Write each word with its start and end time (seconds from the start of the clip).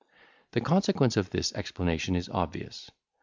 The 0.53 0.61
consequence 0.61 1.15
of 1.15 1.29
this 1.29 1.53
explanation 1.53 2.15
is 2.15 2.27
obvious. 2.27 2.89